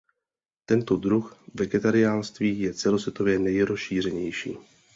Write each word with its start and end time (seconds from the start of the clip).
Tento 0.65 0.95
druh 0.97 1.35
vegetariánství 1.53 2.59
je 2.59 2.73
celosvětově 2.73 3.39
nejrozšířenější. 3.39 4.57